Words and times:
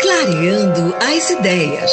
Clareando 0.00 0.94
as 1.00 1.30
ideias. 1.30 1.90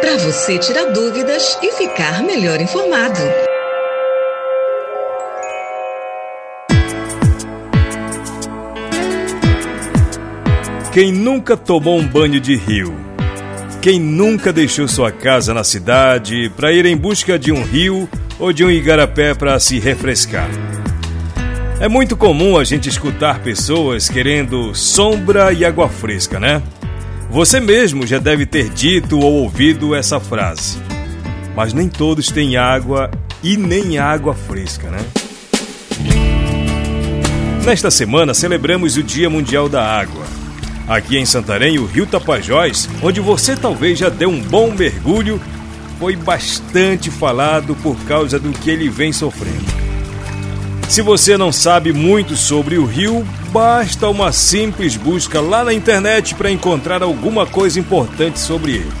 Para 0.00 0.16
você 0.16 0.58
tirar 0.58 0.86
dúvidas 0.86 1.56
e 1.62 1.70
ficar 1.70 2.20
melhor 2.20 2.60
informado. 2.60 3.20
Quem 10.92 11.12
nunca 11.12 11.56
tomou 11.56 11.96
um 11.98 12.06
banho 12.06 12.40
de 12.40 12.56
rio? 12.56 12.92
Quem 13.80 14.00
nunca 14.00 14.52
deixou 14.52 14.88
sua 14.88 15.12
casa 15.12 15.54
na 15.54 15.62
cidade 15.62 16.50
para 16.56 16.72
ir 16.72 16.84
em 16.86 16.96
busca 16.96 17.38
de 17.38 17.52
um 17.52 17.62
rio 17.62 18.08
ou 18.36 18.52
de 18.52 18.64
um 18.64 18.70
igarapé 18.70 19.32
para 19.32 19.60
se 19.60 19.78
refrescar? 19.78 20.50
É 21.78 21.86
muito 21.86 22.16
comum 22.16 22.58
a 22.58 22.64
gente 22.64 22.88
escutar 22.88 23.40
pessoas 23.40 24.08
querendo 24.08 24.74
sombra 24.74 25.52
e 25.52 25.64
água 25.64 25.88
fresca, 25.88 26.40
né? 26.40 26.60
Você 27.34 27.58
mesmo 27.58 28.06
já 28.06 28.20
deve 28.20 28.46
ter 28.46 28.68
dito 28.68 29.18
ou 29.18 29.42
ouvido 29.42 29.92
essa 29.92 30.20
frase. 30.20 30.78
Mas 31.56 31.72
nem 31.72 31.88
todos 31.88 32.28
têm 32.30 32.56
água 32.56 33.10
e 33.42 33.56
nem 33.56 33.98
água 33.98 34.34
fresca, 34.34 34.88
né? 34.88 35.00
Nesta 37.64 37.90
semana 37.90 38.34
celebramos 38.34 38.96
o 38.96 39.02
Dia 39.02 39.28
Mundial 39.28 39.68
da 39.68 39.84
Água. 39.84 40.24
Aqui 40.86 41.18
em 41.18 41.26
Santarém, 41.26 41.76
o 41.76 41.86
Rio 41.86 42.06
Tapajós, 42.06 42.88
onde 43.02 43.20
você 43.20 43.56
talvez 43.56 43.98
já 43.98 44.08
deu 44.08 44.28
um 44.28 44.40
bom 44.40 44.70
mergulho, 44.70 45.40
foi 45.98 46.14
bastante 46.14 47.10
falado 47.10 47.74
por 47.82 47.96
causa 48.04 48.38
do 48.38 48.52
que 48.52 48.70
ele 48.70 48.88
vem 48.88 49.12
sofrendo. 49.12 49.74
Se 50.88 51.02
você 51.02 51.36
não 51.36 51.50
sabe 51.50 51.92
muito 51.92 52.36
sobre 52.36 52.78
o 52.78 52.84
rio, 52.84 53.26
basta 53.54 54.08
uma 54.08 54.32
simples 54.32 54.96
busca 54.96 55.40
lá 55.40 55.62
na 55.62 55.72
internet 55.72 56.34
para 56.34 56.50
encontrar 56.50 57.04
alguma 57.04 57.46
coisa 57.46 57.78
importante 57.78 58.40
sobre 58.40 58.72
ele. 58.72 58.92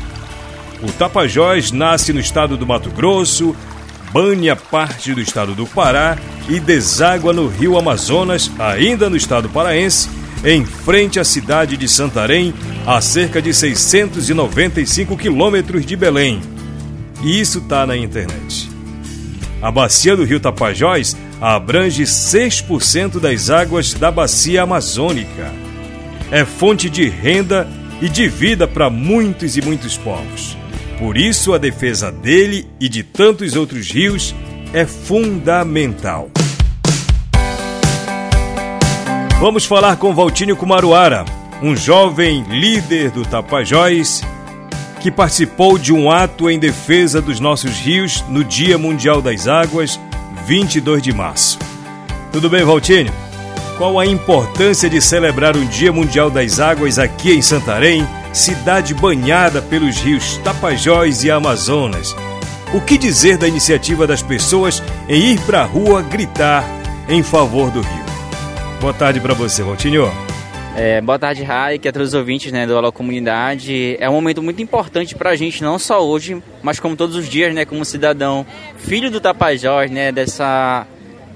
O 0.80 0.92
Tapajós 0.92 1.72
nasce 1.72 2.12
no 2.12 2.20
estado 2.20 2.56
do 2.56 2.64
Mato 2.64 2.88
Grosso, 2.88 3.56
banha 4.12 4.54
parte 4.54 5.12
do 5.12 5.20
estado 5.20 5.56
do 5.56 5.66
Pará 5.66 6.16
e 6.48 6.60
deságua 6.60 7.32
no 7.32 7.48
rio 7.48 7.76
Amazonas, 7.76 8.48
ainda 8.56 9.10
no 9.10 9.16
estado 9.16 9.48
paraense, 9.48 10.08
em 10.44 10.64
frente 10.64 11.18
à 11.18 11.24
cidade 11.24 11.76
de 11.76 11.88
Santarém, 11.88 12.54
a 12.86 13.00
cerca 13.00 13.42
de 13.42 13.52
695 13.52 15.16
quilômetros 15.16 15.84
de 15.84 15.96
Belém. 15.96 16.40
E 17.24 17.40
isso 17.40 17.58
está 17.58 17.84
na 17.84 17.96
internet. 17.96 18.70
A 19.60 19.72
bacia 19.72 20.16
do 20.16 20.22
rio 20.22 20.38
Tapajós 20.38 21.16
abrange 21.52 22.04
6% 22.04 23.20
das 23.20 23.50
águas 23.50 23.92
da 23.92 24.10
bacia 24.10 24.62
amazônica. 24.62 25.52
É 26.30 26.42
fonte 26.42 26.88
de 26.88 27.06
renda 27.06 27.68
e 28.00 28.08
de 28.08 28.26
vida 28.28 28.66
para 28.66 28.88
muitos 28.88 29.54
e 29.54 29.60
muitos 29.60 29.94
povos. 29.94 30.56
Por 30.98 31.18
isso, 31.18 31.52
a 31.52 31.58
defesa 31.58 32.10
dele 32.10 32.66
e 32.80 32.88
de 32.88 33.02
tantos 33.02 33.56
outros 33.56 33.90
rios 33.90 34.34
é 34.72 34.86
fundamental. 34.86 36.30
Vamos 39.38 39.66
falar 39.66 39.96
com 39.96 40.14
Valtinho 40.14 40.56
Kumaruara, 40.56 41.26
um 41.62 41.76
jovem 41.76 42.42
líder 42.48 43.10
do 43.10 43.22
Tapajós 43.22 44.22
que 45.02 45.10
participou 45.10 45.76
de 45.76 45.92
um 45.92 46.10
ato 46.10 46.48
em 46.48 46.58
defesa 46.58 47.20
dos 47.20 47.38
nossos 47.38 47.76
rios 47.76 48.24
no 48.30 48.42
Dia 48.42 48.78
Mundial 48.78 49.20
das 49.20 49.46
Águas, 49.46 50.00
22 50.46 51.02
de 51.02 51.12
março. 51.12 51.58
Tudo 52.30 52.50
bem, 52.50 52.64
Valtinho? 52.64 53.12
Qual 53.78 53.98
a 53.98 54.06
importância 54.06 54.88
de 54.88 55.00
celebrar 55.00 55.56
o 55.56 55.64
Dia 55.64 55.92
Mundial 55.92 56.30
das 56.30 56.60
Águas 56.60 56.98
aqui 56.98 57.32
em 57.32 57.42
Santarém, 57.42 58.06
cidade 58.32 58.94
banhada 58.94 59.60
pelos 59.62 59.96
rios 59.98 60.36
Tapajós 60.44 61.24
e 61.24 61.30
Amazonas? 61.30 62.14
O 62.72 62.80
que 62.80 62.98
dizer 62.98 63.36
da 63.36 63.48
iniciativa 63.48 64.06
das 64.06 64.22
pessoas 64.22 64.82
em 65.08 65.32
ir 65.32 65.40
para 65.40 65.62
a 65.62 65.64
rua 65.64 66.02
gritar 66.02 66.64
em 67.08 67.22
favor 67.22 67.70
do 67.70 67.80
rio? 67.80 68.04
Boa 68.80 68.92
tarde 68.92 69.20
para 69.20 69.34
você, 69.34 69.62
Valtinho. 69.62 70.12
É, 70.76 71.00
boa 71.00 71.16
tarde, 71.20 71.44
Rai, 71.44 71.78
que 71.78 71.86
é 71.86 71.92
todos 71.92 72.08
os 72.08 72.14
ouvintes 72.14 72.50
né, 72.50 72.66
do 72.66 72.76
Alô 72.76 72.90
Comunidade. 72.90 73.96
É 74.00 74.10
um 74.10 74.12
momento 74.14 74.42
muito 74.42 74.60
importante 74.60 75.14
para 75.14 75.30
a 75.30 75.36
gente, 75.36 75.62
não 75.62 75.78
só 75.78 76.04
hoje, 76.04 76.42
mas 76.64 76.80
como 76.80 76.96
todos 76.96 77.14
os 77.14 77.28
dias, 77.28 77.54
né, 77.54 77.64
como 77.64 77.84
cidadão, 77.84 78.44
filho 78.78 79.08
do 79.08 79.20
Tapajós, 79.20 79.88
né, 79.88 80.10
dessa, 80.10 80.84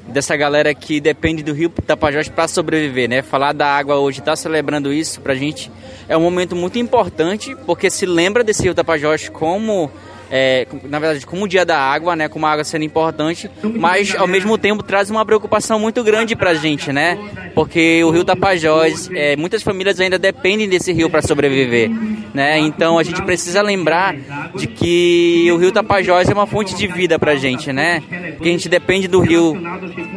dessa 0.09 0.37
galera 0.37 0.75
que 0.75 1.01
depende 1.01 1.45
do 1.45 1.53
Rio 1.53 1.69
Tapajós 1.69 2.29
para 2.29 2.49
sobreviver. 2.49 3.09
Né? 3.09 3.23
Falar 3.23 3.53
da 3.53 3.69
água 3.69 3.99
hoje, 3.99 4.19
estar 4.19 4.33
tá 4.33 4.37
celebrando 4.37 4.93
isso 4.93 5.21
para 5.21 5.35
a 5.35 5.37
gente 5.37 5.71
é 6.09 6.17
um 6.17 6.21
momento 6.21 6.57
muito 6.57 6.77
importante, 6.81 7.55
porque 7.65 7.89
se 7.91 8.07
lembra 8.07 8.43
desse 8.43 8.65
Rio 8.65 8.75
Tapajós 8.75 9.29
como 9.29 9.89
é, 10.31 10.67
na 10.85 10.99
verdade, 10.99 11.27
como 11.27 11.45
o 11.45 11.49
dia 11.49 11.65
da 11.65 11.79
água, 11.79 12.15
né, 12.15 12.29
como 12.29 12.47
a 12.47 12.51
água 12.51 12.65
sendo 12.65 12.85
importante, 12.85 13.51
mas 13.77 14.15
ao 14.15 14.27
mesmo 14.27 14.59
tempo 14.59 14.83
traz 14.83 15.11
uma 15.11 15.25
preocupação 15.25 15.79
muito 15.79 16.03
grande 16.05 16.37
para 16.37 16.51
a 16.51 16.55
gente, 16.55 16.93
né, 16.93 17.19
porque 17.55 18.03
o 18.05 18.11
rio 18.11 18.25
Tapajós, 18.25 19.11
é, 19.15 19.37
muitas 19.37 19.63
famílias 19.63 19.99
ainda 20.01 20.19
dependem 20.19 20.69
desse 20.69 20.93
rio 20.93 21.09
para 21.09 21.23
sobreviver, 21.23 21.91
né, 22.35 22.59
então 22.59 22.99
a 22.99 23.03
gente 23.03 23.23
precisa 23.23 23.63
lembrar 23.63 24.15
de 24.55 24.67
que 24.67 25.49
o 25.53 25.57
rio 25.57 25.73
Tapajós 25.73 26.29
é 26.29 26.33
uma 26.33 26.47
fonte 26.47 26.75
de 26.75 26.87
vida 26.87 27.19
para 27.19 27.33
a 27.33 27.37
gente, 27.37 27.73
né, 27.73 28.03
que 28.41 28.49
a 28.49 28.53
gente 28.53 28.69
depende 28.69 29.09
do 29.09 29.21
rio 29.21 29.57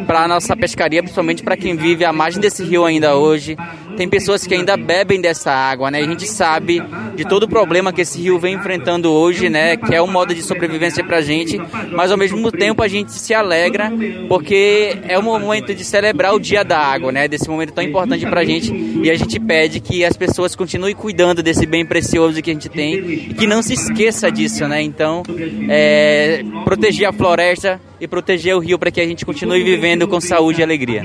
para 0.06 0.28
nossa 0.28 0.56
pescaria, 0.56 1.02
principalmente 1.02 1.44
para 1.44 1.56
quem 1.56 1.76
vive 1.76 2.04
à 2.04 2.12
margem 2.12 2.42
desse 2.42 2.64
rio 2.64 2.86
ainda 2.86 3.16
hoje, 3.16 3.58
tem 3.98 4.08
pessoas 4.08 4.46
que 4.46 4.54
ainda 4.54 4.76
bebem 4.78 5.22
dessa 5.22 5.52
água, 5.52 5.92
né? 5.92 6.00
A 6.00 6.08
gente 6.08 6.28
sabe 6.28 6.82
de 7.16 7.24
todo 7.26 7.44
o 7.44 7.48
problema 7.48 7.92
que 7.92 8.02
esse 8.02 8.20
rio 8.20 8.40
vem 8.40 8.56
enfrentando 8.56 9.12
hoje, 9.12 9.50
né? 9.50 9.78
Que 9.78 9.96
é 9.96 10.02
um 10.02 10.08
modo 10.08 10.34
de 10.34 10.42
sobrevivência 10.42 11.04
pra 11.04 11.22
gente, 11.22 11.60
mas 11.92 12.12
ao 12.12 12.18
mesmo 12.18 12.52
tempo 12.52 12.82
a 12.82 12.88
gente 12.88 13.12
se 13.12 13.34
alegra 13.34 13.92
porque 14.28 14.98
é 15.08 15.18
o 15.18 15.24
momento 15.24 15.74
de 15.74 15.84
celebrar 15.84 16.34
o 16.34 16.40
dia 16.40 16.64
da 16.64 16.80
água, 16.80 17.12
né? 17.12 17.28
Desse 17.28 17.50
momento 17.50 17.74
tão 17.74 17.84
importante 17.84 18.26
pra 18.26 18.44
gente 18.44 18.74
e 19.04 19.10
a 19.10 19.16
gente 19.16 19.40
pede 19.40 19.80
que 19.80 20.04
as 20.06 20.16
pessoas 20.16 20.56
continuem 20.56 20.96
cuidando 20.96 21.44
desse 21.44 21.66
bem 21.66 21.86
precioso 21.86 22.42
que 22.42 22.50
a 22.50 22.54
gente 22.54 22.70
tem 22.70 22.96
e 22.96 23.34
que 23.34 23.48
não 23.48 23.62
se 23.62 23.74
esqueça 23.74 24.32
disso, 24.32 24.68
né? 24.68 24.82
Então, 24.82 25.24
é, 25.70 26.44
proteger 26.64 27.08
a 27.08 27.14
floresta 27.14 27.80
e 28.00 28.08
proteger 28.08 28.56
o 28.56 28.60
rio 28.60 28.80
para 28.80 28.92
que 28.92 29.00
a 29.00 29.06
gente 29.06 29.26
continue 29.26 29.64
vivendo 29.64 30.08
com 30.08 30.20
saúde 30.20 30.62
e 30.62 30.64
alegria. 30.64 31.04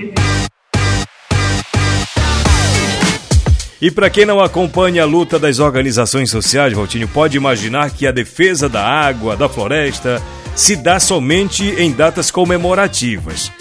E 3.81 3.91
para 3.91 4.09
quem 4.09 4.25
não 4.25 4.41
acompanha 4.41 5.03
a 5.03 5.06
luta 5.06 5.38
das 5.38 5.59
organizações 5.59 6.31
sociais, 6.31 6.72
Valtinho, 6.72 7.06
pode 7.06 7.37
imaginar 7.37 7.91
que 7.91 8.06
a 8.06 8.12
defesa 8.12 8.69
da 8.69 8.82
água, 8.82 9.37
da 9.37 9.48
floresta, 9.48 10.22
se 10.54 10.76
dá 10.76 10.98
somente 10.98 11.64
em 11.76 11.92
datas 11.92 12.31
comemorativas. 12.31 13.53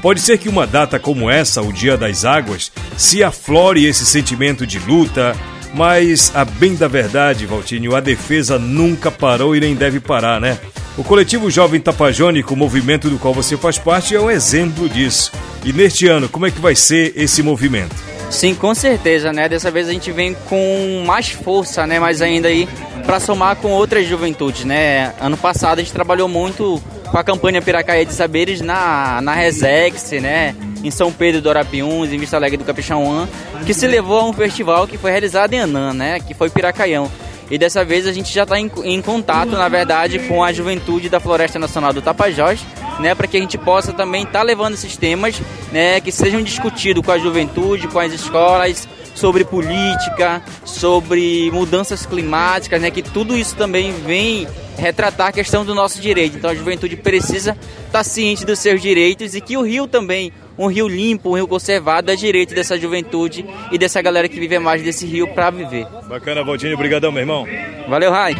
Pode 0.00 0.20
ser 0.20 0.38
que 0.38 0.48
uma 0.48 0.66
data 0.66 0.98
como 0.98 1.28
essa, 1.28 1.60
o 1.60 1.72
Dia 1.72 1.96
das 1.96 2.24
Águas, 2.24 2.70
se 2.96 3.24
aflore 3.24 3.84
esse 3.84 4.06
sentimento 4.06 4.64
de 4.64 4.78
luta, 4.78 5.36
mas 5.74 6.30
a 6.34 6.44
bem 6.44 6.76
da 6.76 6.86
verdade, 6.86 7.44
Valtinho, 7.44 7.94
a 7.94 8.00
defesa 8.00 8.58
nunca 8.58 9.10
parou 9.10 9.54
e 9.54 9.60
nem 9.60 9.74
deve 9.74 9.98
parar, 9.98 10.40
né? 10.40 10.58
O 10.96 11.04
coletivo 11.04 11.50
Jovem 11.50 11.80
Tapajônico, 11.80 12.54
o 12.54 12.56
movimento 12.56 13.10
do 13.10 13.18
qual 13.18 13.34
você 13.34 13.56
faz 13.56 13.78
parte, 13.78 14.14
é 14.14 14.20
um 14.20 14.30
exemplo 14.30 14.88
disso. 14.88 15.32
E 15.64 15.72
neste 15.72 16.06
ano, 16.06 16.28
como 16.28 16.46
é 16.46 16.50
que 16.50 16.60
vai 16.60 16.74
ser 16.74 17.12
esse 17.16 17.42
movimento? 17.42 18.09
Sim, 18.30 18.54
com 18.54 18.72
certeza, 18.74 19.32
né? 19.32 19.48
Dessa 19.48 19.70
vez 19.72 19.88
a 19.88 19.92
gente 19.92 20.12
vem 20.12 20.34
com 20.48 21.02
mais 21.04 21.30
força, 21.30 21.84
né? 21.86 21.98
Mas 21.98 22.22
ainda 22.22 22.46
aí 22.46 22.68
para 23.04 23.18
somar 23.18 23.56
com 23.56 23.72
outras 23.72 24.06
juventudes, 24.06 24.64
né? 24.64 25.12
Ano 25.20 25.36
passado 25.36 25.80
a 25.80 25.82
gente 25.82 25.92
trabalhou 25.92 26.28
muito 26.28 26.80
com 27.10 27.18
a 27.18 27.24
campanha 27.24 27.60
Piracaia 27.60 28.06
de 28.06 28.12
Saberes 28.12 28.60
na, 28.60 29.20
na 29.20 29.34
Resex, 29.34 30.12
né? 30.12 30.54
Em 30.82 30.92
São 30.92 31.12
Pedro 31.12 31.42
do 31.42 31.50
Arapiuns, 31.50 32.12
em 32.12 32.18
Vista 32.18 32.36
Alegre 32.36 32.56
do 32.56 32.64
Capixauã, 32.64 33.28
que 33.66 33.74
se 33.74 33.86
levou 33.86 34.20
a 34.20 34.24
um 34.24 34.32
festival 34.32 34.86
que 34.86 34.96
foi 34.96 35.10
realizado 35.10 35.52
em 35.52 35.58
Anã, 35.58 35.92
né? 35.92 36.20
Que 36.20 36.32
foi 36.32 36.48
Piracaião. 36.48 37.10
E 37.50 37.58
dessa 37.58 37.84
vez 37.84 38.06
a 38.06 38.12
gente 38.12 38.32
já 38.32 38.44
está 38.44 38.58
em, 38.58 38.70
em, 38.84 39.02
contato, 39.02 39.50
na 39.50 39.68
verdade, 39.68 40.20
com 40.20 40.44
a 40.44 40.52
juventude 40.52 41.08
da 41.08 41.18
Floresta 41.18 41.58
Nacional 41.58 41.92
do 41.92 42.00
Tapajós, 42.00 42.60
né, 43.00 43.14
para 43.14 43.26
que 43.26 43.36
a 43.36 43.40
gente 43.40 43.58
possa 43.58 43.92
também 43.92 44.22
estar 44.22 44.38
tá 44.38 44.42
levando 44.42 44.74
esses 44.74 44.96
temas, 44.96 45.40
né, 45.72 46.00
que 46.00 46.12
sejam 46.12 46.42
discutidos 46.42 47.04
com 47.04 47.10
a 47.10 47.18
juventude, 47.18 47.88
com 47.88 47.98
as 47.98 48.12
escolas, 48.12 48.88
sobre 49.14 49.44
política, 49.44 50.42
sobre 50.64 51.50
mudanças 51.50 52.06
climáticas, 52.06 52.80
né, 52.80 52.90
que 52.90 53.02
tudo 53.02 53.36
isso 53.36 53.56
também 53.56 53.92
vem 53.92 54.46
retratar 54.78 55.28
a 55.28 55.32
questão 55.32 55.64
do 55.64 55.74
nosso 55.74 56.00
direito. 56.00 56.36
Então 56.36 56.50
a 56.50 56.54
juventude 56.54 56.96
precisa 56.96 57.50
estar 57.50 57.98
tá 57.98 58.04
ciente 58.04 58.44
dos 58.44 58.58
seus 58.58 58.80
direitos 58.80 59.34
e 59.34 59.40
que 59.40 59.56
o 59.56 59.62
rio 59.62 59.86
também, 59.86 60.32
um 60.60 60.66
rio 60.66 60.86
limpo, 60.86 61.30
um 61.30 61.36
rio 61.36 61.48
conservado, 61.48 62.10
é 62.10 62.16
direito 62.16 62.54
dessa 62.54 62.78
juventude 62.78 63.46
e 63.72 63.78
dessa 63.78 64.02
galera 64.02 64.28
que 64.28 64.38
vive 64.38 64.58
mais 64.58 64.82
desse 64.82 65.06
rio 65.06 65.26
para 65.28 65.48
viver. 65.48 65.86
Bacana, 66.06 66.44
Valdinho, 66.44 66.74
obrigadão, 66.74 67.10
meu 67.10 67.22
irmão. 67.22 67.46
Valeu, 67.88 68.10
Rai. 68.10 68.36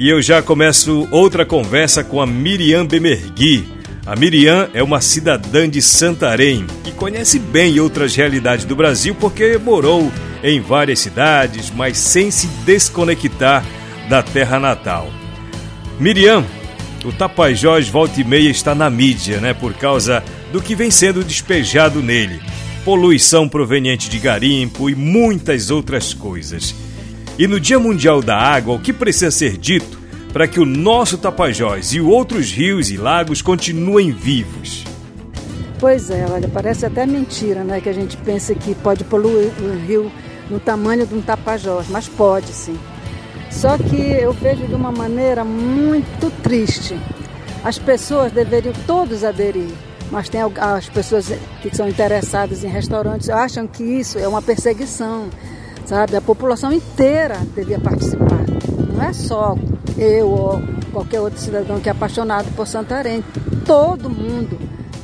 E 0.00 0.08
eu 0.08 0.20
já 0.20 0.42
começo 0.42 1.06
outra 1.12 1.46
conversa 1.46 2.02
com 2.02 2.20
a 2.20 2.26
Miriam 2.26 2.84
Bemergui, 2.84 3.64
A 4.06 4.14
Miriam 4.14 4.68
é 4.74 4.82
uma 4.82 5.00
cidadã 5.00 5.66
de 5.66 5.80
Santarém 5.80 6.66
e 6.84 6.90
conhece 6.90 7.38
bem 7.38 7.80
outras 7.80 8.14
realidades 8.14 8.66
do 8.66 8.76
Brasil 8.76 9.14
porque 9.14 9.56
morou 9.56 10.12
em 10.42 10.60
várias 10.60 10.98
cidades, 10.98 11.70
mas 11.70 11.96
sem 11.96 12.30
se 12.30 12.46
desconectar 12.66 13.64
da 14.10 14.22
terra 14.22 14.58
natal. 14.58 15.08
Miriam, 15.98 16.44
o 17.04 17.12
Tapajós 17.12 17.88
volta 17.88 18.20
e 18.20 18.24
meia 18.24 18.48
está 18.48 18.74
na 18.74 18.88
mídia, 18.88 19.38
né, 19.40 19.52
por 19.52 19.74
causa 19.74 20.24
do 20.50 20.62
que 20.62 20.74
vem 20.74 20.90
sendo 20.90 21.22
despejado 21.22 22.02
nele. 22.02 22.40
Poluição 22.84 23.48
proveniente 23.48 24.08
de 24.08 24.18
garimpo 24.18 24.88
e 24.88 24.94
muitas 24.94 25.70
outras 25.70 26.14
coisas. 26.14 26.74
E 27.38 27.46
no 27.46 27.60
Dia 27.60 27.78
Mundial 27.78 28.22
da 28.22 28.36
Água, 28.36 28.74
o 28.74 28.80
que 28.80 28.92
precisa 28.92 29.30
ser 29.30 29.56
dito 29.56 29.98
para 30.32 30.48
que 30.48 30.58
o 30.58 30.64
nosso 30.64 31.18
Tapajós 31.18 31.92
e 31.92 32.00
outros 32.00 32.50
rios 32.50 32.90
e 32.90 32.96
lagos 32.96 33.42
continuem 33.42 34.10
vivos? 34.10 34.84
Pois 35.78 36.10
é, 36.10 36.26
olha, 36.30 36.48
parece 36.48 36.86
até 36.86 37.04
mentira, 37.04 37.62
né? 37.62 37.80
Que 37.80 37.88
a 37.88 37.92
gente 37.92 38.16
pensa 38.18 38.54
que 38.54 38.74
pode 38.74 39.04
poluir 39.04 39.52
um 39.62 39.86
rio 39.86 40.10
no 40.48 40.58
tamanho 40.58 41.06
de 41.06 41.14
um 41.14 41.20
Tapajós, 41.20 41.86
mas 41.88 42.08
pode 42.08 42.48
sim. 42.48 42.78
Só 43.54 43.78
que 43.78 43.96
eu 43.96 44.32
vejo 44.32 44.66
de 44.66 44.74
uma 44.74 44.92
maneira 44.92 45.44
muito 45.44 46.30
triste. 46.42 46.98
As 47.64 47.78
pessoas 47.78 48.30
deveriam 48.30 48.74
todos 48.86 49.24
aderir, 49.24 49.72
mas 50.10 50.28
tem 50.28 50.40
as 50.42 50.88
pessoas 50.88 51.32
que 51.62 51.74
são 51.74 51.88
interessadas 51.88 52.62
em 52.62 52.68
restaurantes 52.68 53.30
acham 53.30 53.66
que 53.66 53.82
isso 53.82 54.18
é 54.18 54.28
uma 54.28 54.42
perseguição 54.42 55.30
sabe? 55.86 56.16
A 56.16 56.20
população 56.20 56.72
inteira 56.72 57.36
devia 57.54 57.78
participar. 57.78 58.44
Não 58.92 59.02
é 59.02 59.12
só 59.12 59.56
eu 59.98 60.28
ou 60.28 60.62
qualquer 60.92 61.20
outro 61.20 61.38
cidadão 61.38 61.80
que 61.80 61.88
é 61.88 61.92
apaixonado 61.92 62.50
por 62.54 62.66
Santarém. 62.66 63.24
Todo 63.64 64.10
mundo 64.10 64.58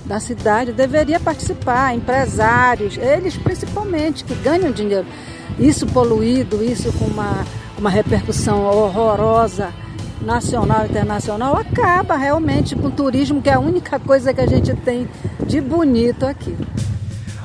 da 0.05 0.19
cidade 0.19 0.73
deveria 0.73 1.21
participar, 1.21 1.95
empresários, 1.95 2.97
eles 2.97 3.37
principalmente, 3.37 4.25
que 4.25 4.35
ganham 4.35 4.73
dinheiro. 4.73 5.07
Isso 5.59 5.87
poluído, 5.87 6.65
isso 6.65 6.93
com 6.95 7.05
uma, 7.05 7.45
uma 7.81 7.91
repercussão 7.91 8.63
horrorosa 8.63 9.73
nacional 10.21 10.85
e 10.85 10.91
internacional, 10.91 11.57
acaba 11.57 12.15
realmente 12.15 12.77
com 12.77 12.89
o 12.89 12.91
turismo, 12.91 13.41
que 13.41 13.49
é 13.49 13.55
a 13.55 13.59
única 13.59 13.99
coisa 13.99 14.35
que 14.35 14.41
a 14.41 14.47
gente 14.47 14.75
tem 14.75 15.09
de 15.47 15.61
bonito 15.63 16.27
aqui. 16.27 16.55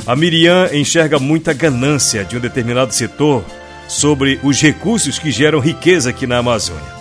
A 0.05 0.15
Miriam 0.15 0.69
enxerga 0.73 1.17
muita 1.17 1.53
ganância 1.53 2.25
de 2.25 2.37
um 2.37 2.39
determinado 2.39 2.93
setor 2.93 3.43
sobre 3.87 4.39
os 4.43 4.61
recursos 4.61 5.17
que 5.17 5.31
geram 5.31 5.59
riqueza 5.59 6.09
aqui 6.09 6.27
na 6.27 6.37
Amazônia. 6.37 6.95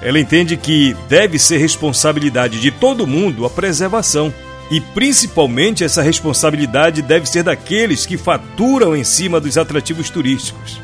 Ela 0.00 0.18
entende 0.18 0.56
que 0.56 0.96
deve 1.08 1.38
ser 1.38 1.58
responsabilidade 1.58 2.58
de 2.60 2.70
todo 2.70 3.06
mundo 3.06 3.44
a 3.44 3.50
preservação. 3.50 4.32
E 4.70 4.80
principalmente 4.80 5.84
essa 5.84 6.00
responsabilidade 6.00 7.02
deve 7.02 7.28
ser 7.28 7.42
daqueles 7.42 8.06
que 8.06 8.16
faturam 8.16 8.96
em 8.96 9.04
cima 9.04 9.38
dos 9.38 9.58
atrativos 9.58 10.08
turísticos. 10.08 10.80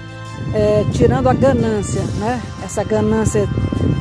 É, 0.55 0.85
tirando 0.93 1.29
a 1.29 1.35
ganância, 1.35 2.01
né? 2.19 2.41
Essa 2.65 2.83
ganância 2.83 3.47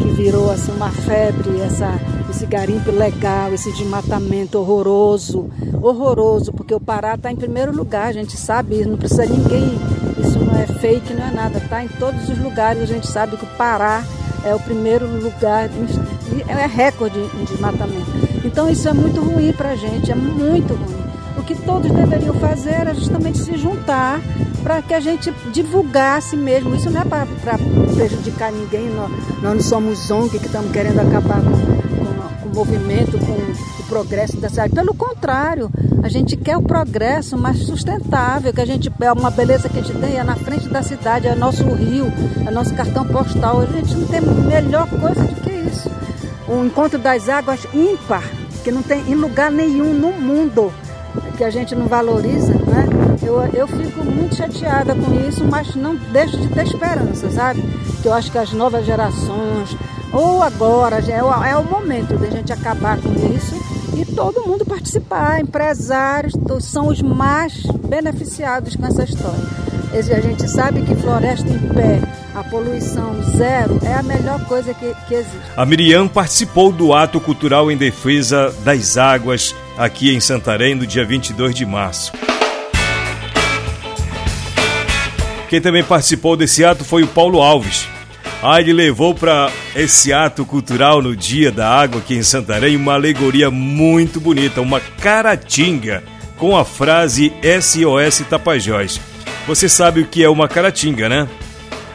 que 0.02 0.10
virou 0.12 0.50
assim, 0.52 0.72
uma 0.72 0.90
febre, 0.90 1.60
essa, 1.60 2.00
esse 2.30 2.46
garimpo 2.46 2.92
legal, 2.92 3.54
esse 3.54 3.72
desmatamento 3.74 4.58
horroroso, 4.60 5.50
horroroso, 5.82 6.54
porque 6.54 6.74
o 6.74 6.80
Pará 6.80 7.16
está 7.16 7.32
em 7.32 7.36
primeiro 7.36 7.76
lugar, 7.76 8.08
a 8.08 8.14
gente 8.14 8.38
sabe, 8.38 8.86
não 8.86 8.98
precisa 8.98 9.26
ninguém, 9.26 9.78
isso 10.18 10.40
não 10.40 10.56
é 10.56 10.66
fake, 10.66 11.14
não 11.14 11.28
é 11.28 11.32
nada, 11.32 11.58
está 11.58 11.84
em 11.84 11.88
todos 11.88 12.30
os 12.30 12.38
lugares, 12.38 12.84
a 12.84 12.86
gente 12.86 13.08
sabe 13.08 13.36
que 13.38 13.44
o 13.44 13.58
Pará 13.58 14.04
é 14.46 14.54
o 14.54 14.60
primeiro 14.60 15.08
lugar, 15.08 15.70
é 16.48 16.66
recorde 16.68 17.20
em 17.20 17.44
desmatamento. 17.44 18.12
Então 18.46 18.70
isso 18.70 18.88
é 18.88 18.94
muito 18.94 19.20
ruim 19.20 19.52
para 19.52 19.72
a 19.72 19.76
gente, 19.76 20.12
é 20.12 20.16
muito 20.16 20.74
ruim. 20.74 21.05
Que 21.46 21.56
todos 21.56 21.92
deveriam 21.92 22.34
fazer 22.36 22.72
era 22.72 22.94
justamente 22.94 23.38
se 23.38 23.56
juntar 23.56 24.20
para 24.64 24.82
que 24.82 24.96
a 24.96 25.00
gente 25.00 25.32
divulgasse 25.52 26.36
mesmo. 26.36 26.76
Isso 26.76 26.90
não 26.90 27.02
é 27.02 27.06
para 27.06 27.28
prejudicar 27.94 28.52
ninguém, 28.52 28.90
nós, 28.90 29.12
nós 29.44 29.54
não 29.54 29.62
somos 29.62 30.10
ONG 30.10 30.40
que 30.40 30.48
estamos 30.48 30.72
querendo 30.72 31.00
acabar 31.00 31.40
com, 31.42 31.52
com, 31.52 32.40
com 32.42 32.50
o 32.50 32.56
movimento, 32.56 33.20
com 33.20 33.34
o 33.34 33.84
progresso 33.88 34.38
da 34.38 34.50
cidade. 34.50 34.74
Pelo 34.74 34.96
contrário, 34.96 35.70
a 36.02 36.10
gente 36.10 36.36
quer 36.36 36.58
o 36.58 36.64
progresso 36.64 37.38
mais 37.38 37.60
sustentável, 37.60 38.52
que 38.52 38.62
a 38.62 38.66
gente 38.66 38.92
é 39.00 39.12
uma 39.12 39.30
beleza 39.30 39.70
que 39.70 39.78
a 39.78 39.84
gente 39.84 40.00
tem 40.00 40.18
é 40.18 40.24
na 40.24 40.36
frente 40.36 40.68
da 40.68 40.82
cidade, 40.82 41.28
é 41.28 41.36
nosso 41.36 41.64
rio, 41.64 42.12
é 42.46 42.50
nosso 42.50 42.74
cartão 42.74 43.06
postal. 43.06 43.62
A 43.62 43.66
gente 43.68 43.94
não 43.96 44.08
tem 44.08 44.22
melhor 44.22 44.90
coisa 44.90 45.22
do 45.22 45.42
que 45.42 45.52
isso. 45.52 45.92
O 46.48 46.66
encontro 46.66 46.98
das 46.98 47.30
águas 47.30 47.68
ímpar, 47.72 48.24
que 48.64 48.72
não 48.72 48.82
tem 48.82 49.02
em 49.02 49.16
lugar 49.16 49.52
nenhum 49.52 49.94
no 49.94 50.12
mundo 50.12 50.74
que 51.38 51.44
a 51.44 51.50
gente 51.50 51.76
não 51.76 51.88
valoriza, 51.88 52.54
né? 52.54 52.88
Eu, 53.22 53.42
eu 53.54 53.68
fico 53.68 54.04
muito 54.04 54.36
chateada 54.36 54.96
com 54.96 55.28
isso, 55.28 55.44
mas 55.46 55.76
não 55.76 55.96
deixo 55.96 56.38
de 56.38 56.48
ter 56.48 56.66
esperança, 56.66 57.30
sabe? 57.30 57.62
Que 58.02 58.08
eu 58.08 58.14
acho 58.14 58.32
que 58.32 58.38
as 58.38 58.52
novas 58.54 58.86
gerações, 58.86 59.76
ou 60.14 60.42
agora, 60.42 61.00
é 61.00 61.24
o, 61.24 61.44
é 61.44 61.58
o 61.58 61.64
momento 61.64 62.18
de 62.18 62.28
a 62.28 62.32
gente 62.32 62.54
acabar 62.54 62.98
com 62.98 63.10
isso 63.36 63.56
e 63.96 64.06
todo 64.06 64.46
mundo 64.48 64.66
participar. 64.66 65.42
Empresários 65.42 66.34
são 66.62 66.88
os 66.88 67.02
mais 67.02 67.64
beneficiados 67.88 68.76
com 68.76 68.86
essa 68.86 69.04
história. 69.04 69.66
A 69.96 70.20
gente 70.20 70.50
sabe 70.50 70.82
que 70.82 70.94
floresta 70.94 71.50
em 71.50 71.60
pé, 71.70 72.02
a 72.36 72.44
poluição 72.44 73.16
zero, 73.38 73.80
é 73.82 73.94
a 73.94 74.04
melhor 74.04 74.44
coisa 74.44 74.74
que, 74.74 74.94
que 75.08 75.14
existe. 75.14 75.40
A 75.56 75.66
Miriam 75.66 76.06
participou 76.06 76.70
do 76.70 76.94
ato 76.94 77.22
cultural 77.22 77.72
em 77.72 77.78
defesa 77.78 78.54
das 78.66 78.98
águas 78.98 79.56
aqui 79.78 80.14
em 80.14 80.20
Santarém 80.20 80.76
no 80.76 80.86
dia 80.86 81.06
22 81.06 81.54
de 81.54 81.66
março. 81.66 82.12
Quem 85.50 85.62
também 85.62 85.84
participou 85.84 86.36
desse 86.36 86.66
ato 86.66 86.84
foi 86.84 87.04
o 87.04 87.08
Paulo 87.08 87.42
Alves. 87.42 87.88
Ah, 88.42 88.60
ele 88.60 88.74
levou 88.74 89.16
para 89.16 89.52
esse 89.76 90.12
ato 90.12 90.46
cultural 90.46 91.02
no 91.02 91.16
Dia 91.16 91.52
da 91.52 91.70
Água 91.70 92.00
aqui 92.00 92.16
em 92.16 92.24
Santarém 92.24 92.76
uma 92.76 92.94
alegoria 92.94 93.50
muito 93.50 94.20
bonita, 94.20 94.62
uma 94.62 94.80
caratinga 94.80 96.04
com 96.38 96.56
a 96.56 96.66
frase 96.66 97.34
SOS 97.42 98.24
Tapajós. 98.30 99.00
Você 99.48 99.70
sabe 99.70 100.02
o 100.02 100.06
que 100.06 100.24
é 100.24 100.30
uma 100.30 100.48
caratinga, 100.48 101.08
né? 101.08 101.28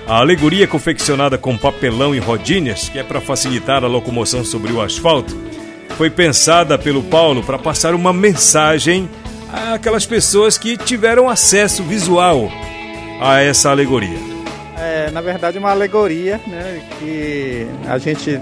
A 0.07 0.19
alegoria 0.19 0.67
confeccionada 0.67 1.37
com 1.37 1.57
papelão 1.57 2.15
e 2.15 2.19
rodinhas, 2.19 2.89
que 2.89 2.99
é 2.99 3.03
para 3.03 3.21
facilitar 3.21 3.85
a 3.85 3.89
locomoção 3.89 4.45
sobre 4.45 4.73
o 4.73 4.81
asfalto, 4.81 5.37
foi 6.01 6.09
pensada 6.09 6.79
pelo 6.79 7.03
Paulo 7.03 7.43
para 7.43 7.59
passar 7.59 7.95
uma 7.95 8.11
mensagem 8.11 9.07
àquelas 9.75 10.07
pessoas 10.07 10.57
que 10.57 10.75
tiveram 10.75 11.29
acesso 11.29 11.83
visual 11.83 12.51
a 13.21 13.43
essa 13.43 13.69
alegoria? 13.69 14.17
É, 14.79 15.11
na 15.11 15.21
verdade, 15.21 15.59
uma 15.59 15.73
alegoria, 15.73 16.41
né, 16.47 16.81
que 16.99 17.67
a 17.87 17.99
gente 17.99 18.41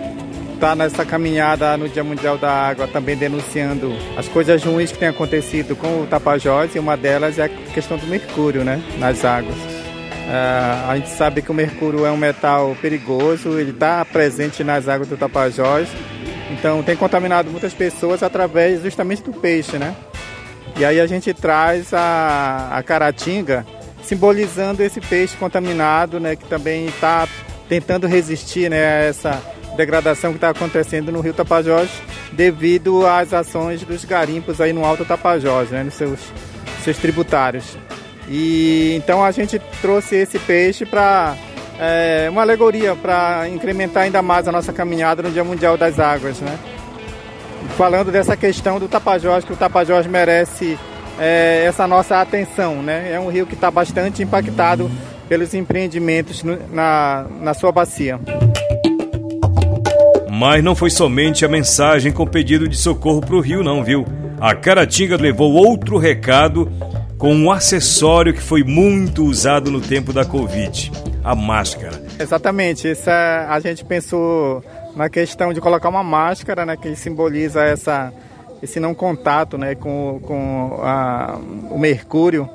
está 0.54 0.76
nessa 0.76 1.04
caminhada 1.04 1.76
no 1.76 1.88
Dia 1.88 2.04
Mundial 2.04 2.38
da 2.38 2.48
Água 2.48 2.86
também 2.86 3.16
denunciando 3.16 3.92
as 4.16 4.28
coisas 4.28 4.62
ruins 4.62 4.92
que 4.92 4.98
têm 4.98 5.08
acontecido 5.08 5.74
com 5.74 6.02
o 6.02 6.06
Tapajós 6.06 6.76
e 6.76 6.78
uma 6.78 6.96
delas 6.96 7.40
é 7.40 7.46
a 7.46 7.48
questão 7.48 7.96
do 7.96 8.06
mercúrio 8.06 8.62
né, 8.62 8.80
nas 9.00 9.24
águas. 9.24 9.56
É, 10.30 10.90
a 10.90 10.94
gente 10.94 11.08
sabe 11.08 11.42
que 11.42 11.50
o 11.50 11.54
mercúrio 11.54 12.06
é 12.06 12.12
um 12.12 12.16
metal 12.16 12.76
perigoso, 12.80 13.58
ele 13.58 13.70
está 13.72 14.04
presente 14.04 14.62
nas 14.62 14.86
águas 14.86 15.08
do 15.08 15.16
Tapajós, 15.16 15.88
então 16.50 16.82
tem 16.82 16.96
contaminado 16.96 17.50
muitas 17.50 17.74
pessoas 17.74 18.22
através 18.22 18.82
justamente 18.82 19.22
do 19.22 19.32
peixe, 19.32 19.78
né? 19.78 19.94
E 20.76 20.84
aí 20.84 21.00
a 21.00 21.06
gente 21.06 21.32
traz 21.34 21.92
a, 21.92 22.68
a 22.72 22.82
caratinga, 22.82 23.66
simbolizando 24.02 24.82
esse 24.82 25.00
peixe 25.00 25.36
contaminado, 25.36 26.20
né, 26.20 26.36
que 26.36 26.44
também 26.44 26.86
está 26.86 27.26
tentando 27.68 28.06
resistir 28.06 28.70
né, 28.70 28.84
a 28.84 29.04
essa 29.04 29.42
degradação 29.76 30.30
que 30.30 30.36
está 30.36 30.50
acontecendo 30.50 31.12
no 31.12 31.20
Rio 31.20 31.34
Tapajós 31.34 31.90
devido 32.32 33.06
às 33.06 33.32
ações 33.32 33.82
dos 33.82 34.04
garimpos 34.04 34.60
aí 34.60 34.72
no 34.72 34.84
Alto 34.84 35.04
Tapajós, 35.04 35.70
né, 35.70 35.82
nos 35.82 35.94
seus, 35.94 36.20
seus 36.84 36.96
tributários. 36.96 37.76
E 38.28 38.94
então 38.96 39.24
a 39.24 39.30
gente 39.30 39.58
trouxe 39.80 40.16
esse 40.16 40.38
peixe 40.38 40.84
para 40.84 41.34
é, 41.78 42.28
uma 42.30 42.42
alegoria 42.42 42.96
para 42.96 43.48
incrementar 43.48 44.04
ainda 44.04 44.20
mais 44.20 44.48
a 44.48 44.52
nossa 44.52 44.72
caminhada 44.72 45.22
no 45.22 45.30
Dia 45.30 45.44
Mundial 45.44 45.76
das 45.76 45.98
Águas, 45.98 46.40
né? 46.40 46.58
Falando 47.76 48.10
dessa 48.10 48.36
questão 48.36 48.78
do 48.78 48.88
Tapajós, 48.88 49.44
que 49.44 49.52
o 49.52 49.56
Tapajós 49.56 50.06
merece 50.06 50.78
é, 51.18 51.64
essa 51.66 51.86
nossa 51.86 52.20
atenção. 52.20 52.82
Né? 52.82 53.12
É 53.12 53.20
um 53.20 53.28
rio 53.28 53.46
que 53.46 53.54
está 53.54 53.70
bastante 53.70 54.22
impactado 54.22 54.90
pelos 55.28 55.52
empreendimentos 55.54 56.42
no, 56.42 56.58
na, 56.72 57.26
na 57.40 57.54
sua 57.54 57.70
bacia. 57.70 58.18
Mas 60.30 60.62
não 60.62 60.74
foi 60.74 60.90
somente 60.90 61.44
a 61.44 61.48
mensagem 61.48 62.12
com 62.12 62.26
pedido 62.26 62.68
de 62.68 62.76
socorro 62.76 63.20
para 63.20 63.34
o 63.34 63.40
rio, 63.40 63.62
não, 63.62 63.82
viu? 63.82 64.06
A 64.40 64.54
Caratinga 64.54 65.16
levou 65.16 65.52
outro 65.52 65.98
recado 65.98 66.70
com 67.18 67.34
um 67.34 67.50
acessório 67.50 68.32
que 68.32 68.40
foi 68.40 68.62
muito 68.62 69.24
usado 69.24 69.68
no 69.68 69.80
tempo 69.80 70.12
da 70.12 70.24
Covid: 70.24 70.92
a 71.28 71.34
máscara. 71.34 72.02
Exatamente, 72.18 72.88
essa, 72.88 73.46
a 73.50 73.60
gente 73.60 73.84
pensou 73.84 74.64
na 74.96 75.10
questão 75.10 75.52
de 75.52 75.60
colocar 75.60 75.90
uma 75.90 76.02
máscara 76.02 76.64
né, 76.64 76.74
que 76.74 76.96
simboliza 76.96 77.62
essa 77.62 78.12
esse 78.62 78.80
não 78.80 78.94
contato 78.94 79.56
né, 79.56 79.74
com, 79.74 80.20
com 80.24 80.80
a, 80.82 81.38
o 81.70 81.78
mercúrio. 81.78 82.48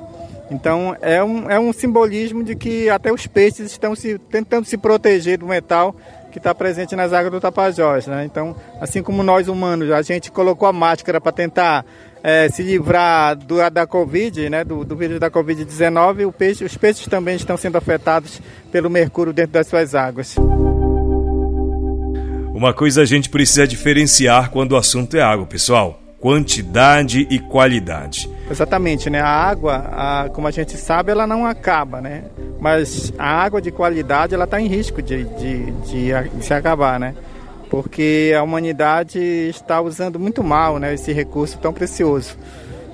Então 0.50 0.94
é 1.00 1.22
um, 1.22 1.50
é 1.50 1.58
um 1.58 1.72
simbolismo 1.72 2.42
de 2.42 2.54
que 2.54 2.90
até 2.90 3.12
os 3.12 3.26
peixes 3.26 3.70
estão 3.70 3.94
se, 3.94 4.18
tentando 4.18 4.66
se 4.66 4.76
proteger 4.76 5.38
do 5.38 5.46
metal 5.46 5.94
que 6.34 6.40
está 6.40 6.52
presente 6.52 6.96
nas 6.96 7.12
águas 7.12 7.30
do 7.30 7.40
Tapajós. 7.40 8.08
Né? 8.08 8.24
Então, 8.24 8.56
assim 8.80 9.04
como 9.04 9.22
nós 9.22 9.46
humanos, 9.46 9.92
a 9.92 10.02
gente 10.02 10.32
colocou 10.32 10.66
a 10.66 10.72
máscara 10.72 11.20
para 11.20 11.30
tentar 11.30 11.86
é, 12.24 12.48
se 12.48 12.60
livrar 12.60 13.36
do, 13.36 13.58
da 13.70 13.86
Covid, 13.86 14.50
né, 14.50 14.64
do, 14.64 14.84
do 14.84 14.96
vírus 14.96 15.20
da 15.20 15.30
Covid-19, 15.30 16.32
peixe, 16.32 16.64
os 16.64 16.76
peixes 16.76 17.06
também 17.06 17.36
estão 17.36 17.56
sendo 17.56 17.78
afetados 17.78 18.42
pelo 18.72 18.90
mercúrio 18.90 19.32
dentro 19.32 19.52
das 19.52 19.68
suas 19.68 19.94
águas. 19.94 20.34
Uma 22.52 22.74
coisa 22.74 23.02
a 23.02 23.04
gente 23.04 23.30
precisa 23.30 23.64
diferenciar 23.64 24.50
quando 24.50 24.72
o 24.72 24.76
assunto 24.76 25.16
é 25.16 25.22
água, 25.22 25.46
pessoal: 25.46 26.00
quantidade 26.24 27.26
e 27.28 27.38
qualidade. 27.38 28.30
Exatamente, 28.50 29.10
né? 29.10 29.20
A 29.20 29.28
água, 29.28 29.90
a, 29.92 30.30
como 30.30 30.48
a 30.48 30.50
gente 30.50 30.74
sabe, 30.74 31.12
ela 31.12 31.26
não 31.26 31.44
acaba, 31.44 32.00
né? 32.00 32.24
Mas 32.58 33.12
a 33.18 33.28
água 33.42 33.60
de 33.60 33.70
qualidade, 33.70 34.34
ela 34.34 34.44
está 34.44 34.58
em 34.58 34.66
risco 34.66 35.02
de, 35.02 35.24
de, 35.24 35.70
de, 35.70 36.28
de 36.30 36.42
se 36.42 36.54
acabar, 36.54 36.98
né? 36.98 37.14
porque 37.68 38.32
a 38.38 38.42
humanidade 38.42 39.18
está 39.18 39.80
usando 39.80 40.18
muito 40.18 40.44
mal 40.44 40.78
né, 40.78 40.94
esse 40.94 41.12
recurso 41.12 41.58
tão 41.58 41.72
precioso. 41.72 42.38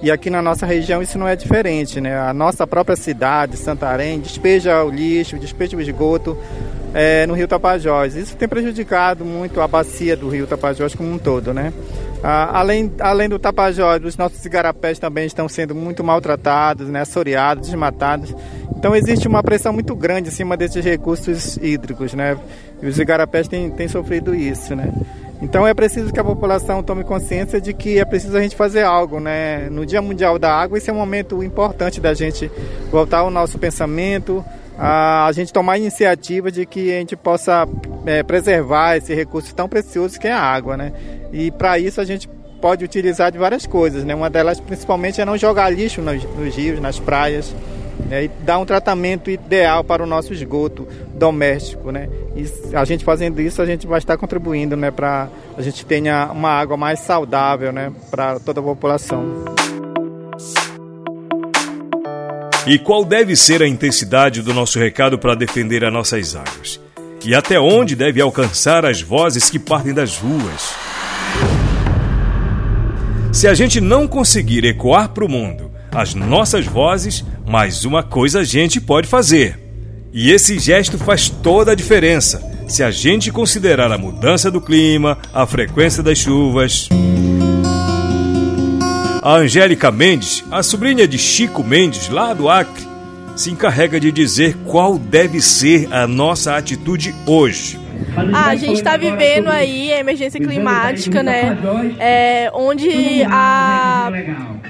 E 0.02 0.10
aqui 0.10 0.30
na 0.30 0.40
nossa 0.40 0.64
região 0.64 1.02
isso 1.02 1.18
não 1.18 1.28
é 1.28 1.36
diferente, 1.36 2.00
né? 2.00 2.18
A 2.18 2.32
nossa 2.32 2.66
própria 2.66 2.96
cidade, 2.96 3.58
Santarém, 3.58 4.18
despeja 4.18 4.82
o 4.82 4.88
lixo, 4.88 5.38
despeja 5.38 5.76
o 5.76 5.80
esgoto 5.82 6.38
é, 6.94 7.26
no 7.26 7.34
Rio 7.34 7.48
Tapajós. 7.48 8.14
Isso 8.14 8.36
tem 8.36 8.48
prejudicado 8.48 9.24
muito 9.24 9.60
a 9.60 9.68
bacia 9.68 10.16
do 10.16 10.28
Rio 10.28 10.46
Tapajós 10.46 10.94
como 10.94 11.12
um 11.12 11.18
todo, 11.18 11.54
né? 11.54 11.72
Ah, 12.22 12.58
além, 12.58 12.92
além 13.00 13.28
do 13.28 13.38
Tapajós, 13.38 14.04
os 14.04 14.16
nossos 14.16 14.44
igarapés 14.44 14.98
também 14.98 15.26
estão 15.26 15.48
sendo 15.48 15.74
muito 15.74 16.04
maltratados, 16.04 16.88
né? 16.88 17.00
assoreados, 17.00 17.68
desmatados. 17.68 18.34
Então 18.76 18.94
existe 18.94 19.26
uma 19.26 19.42
pressão 19.42 19.72
muito 19.72 19.94
grande 19.94 20.28
em 20.28 20.32
cima 20.32 20.56
desses 20.56 20.84
recursos 20.84 21.56
hídricos, 21.56 22.12
né? 22.12 22.36
E 22.82 22.86
os 22.86 22.98
igarapés 22.98 23.48
têm, 23.48 23.70
têm 23.70 23.88
sofrido 23.88 24.34
isso, 24.34 24.74
né? 24.74 24.92
Então 25.42 25.66
é 25.66 25.72
preciso 25.72 26.12
que 26.12 26.20
a 26.20 26.24
população 26.24 26.82
tome 26.82 27.02
consciência 27.02 27.58
de 27.60 27.72
que 27.72 27.98
é 27.98 28.04
preciso 28.04 28.36
a 28.36 28.42
gente 28.42 28.54
fazer 28.54 28.82
algo, 28.82 29.18
né? 29.18 29.70
No 29.70 29.86
Dia 29.86 30.02
Mundial 30.02 30.38
da 30.38 30.52
Água, 30.52 30.76
esse 30.76 30.90
é 30.90 30.92
um 30.92 30.96
momento 30.96 31.42
importante 31.42 32.00
da 32.00 32.12
gente 32.12 32.50
voltar 32.90 33.18
ao 33.18 33.30
nosso 33.30 33.58
pensamento, 33.58 34.44
a, 34.80 35.26
a 35.26 35.32
gente 35.32 35.52
tomar 35.52 35.74
a 35.74 35.78
iniciativa 35.78 36.50
de 36.50 36.64
que 36.64 36.90
a 36.90 36.98
gente 36.98 37.14
possa 37.14 37.68
é, 38.06 38.22
preservar 38.22 38.96
esse 38.96 39.14
recurso 39.14 39.54
tão 39.54 39.68
precioso 39.68 40.18
que 40.18 40.26
é 40.26 40.32
a 40.32 40.40
água, 40.40 40.74
né? 40.74 40.92
E 41.30 41.50
para 41.50 41.78
isso 41.78 42.00
a 42.00 42.04
gente 42.04 42.26
pode 42.62 42.82
utilizar 42.82 43.30
de 43.30 43.36
várias 43.36 43.66
coisas, 43.66 44.04
né? 44.04 44.14
Uma 44.14 44.30
delas 44.30 44.58
principalmente 44.58 45.20
é 45.20 45.24
não 45.26 45.36
jogar 45.36 45.68
lixo 45.68 46.00
nos, 46.00 46.24
nos 46.24 46.56
rios, 46.56 46.80
nas 46.80 46.98
praias, 46.98 47.54
né? 48.08 48.24
e 48.24 48.28
dar 48.28 48.58
um 48.58 48.64
tratamento 48.64 49.30
ideal 49.30 49.84
para 49.84 50.02
o 50.02 50.06
nosso 50.06 50.32
esgoto 50.32 50.88
doméstico, 51.14 51.90
né? 51.90 52.08
E 52.34 52.74
a 52.74 52.84
gente 52.86 53.04
fazendo 53.04 53.38
isso, 53.42 53.60
a 53.60 53.66
gente 53.66 53.86
vai 53.86 53.98
estar 53.98 54.16
contribuindo, 54.16 54.76
né, 54.76 54.90
para 54.90 55.28
a 55.58 55.62
gente 55.62 55.84
tenha 55.84 56.30
uma 56.32 56.50
água 56.50 56.78
mais 56.78 57.00
saudável, 57.00 57.70
né, 57.70 57.92
para 58.10 58.40
toda 58.40 58.60
a 58.60 58.62
população. 58.62 59.59
E 62.66 62.78
qual 62.78 63.04
deve 63.04 63.34
ser 63.36 63.62
a 63.62 63.66
intensidade 63.66 64.42
do 64.42 64.52
nosso 64.52 64.78
recado 64.78 65.18
para 65.18 65.34
defender 65.34 65.82
as 65.82 65.92
nossas 65.92 66.36
águas? 66.36 66.78
E 67.24 67.34
até 67.34 67.58
onde 67.58 67.96
deve 67.96 68.20
alcançar 68.20 68.84
as 68.84 69.00
vozes 69.00 69.48
que 69.48 69.58
partem 69.58 69.94
das 69.94 70.18
ruas? 70.18 70.74
Se 73.32 73.48
a 73.48 73.54
gente 73.54 73.80
não 73.80 74.06
conseguir 74.06 74.64
ecoar 74.64 75.08
para 75.10 75.24
o 75.24 75.28
mundo 75.28 75.70
as 75.90 76.14
nossas 76.14 76.66
vozes, 76.66 77.24
mais 77.46 77.84
uma 77.84 78.02
coisa 78.02 78.40
a 78.40 78.44
gente 78.44 78.80
pode 78.80 79.08
fazer. 79.08 79.58
E 80.12 80.30
esse 80.30 80.58
gesto 80.58 80.98
faz 80.98 81.28
toda 81.28 81.72
a 81.72 81.74
diferença 81.74 82.42
se 82.68 82.82
a 82.84 82.90
gente 82.90 83.32
considerar 83.32 83.90
a 83.90 83.98
mudança 83.98 84.50
do 84.50 84.60
clima, 84.60 85.18
a 85.32 85.46
frequência 85.46 86.02
das 86.02 86.18
chuvas. 86.18 86.88
A 89.22 89.34
Angélica 89.34 89.90
Mendes, 89.92 90.42
a 90.50 90.62
sobrinha 90.62 91.06
de 91.06 91.18
Chico 91.18 91.62
Mendes, 91.62 92.08
lá 92.08 92.32
do 92.32 92.48
Acre, 92.48 92.86
se 93.36 93.50
encarrega 93.50 94.00
de 94.00 94.10
dizer 94.10 94.56
qual 94.64 94.98
deve 94.98 95.42
ser 95.42 95.92
a 95.92 96.06
nossa 96.06 96.56
atitude 96.56 97.14
hoje. 97.26 97.78
Ah, 98.34 98.48
a 98.48 98.56
gente 98.56 98.74
está 98.74 98.96
vivendo 98.96 99.48
aí 99.48 99.92
a 99.92 99.98
emergência 99.98 100.40
climática, 100.40 101.22
né? 101.22 101.56
É, 101.98 102.50
onde 102.52 103.22
a, 103.24 104.10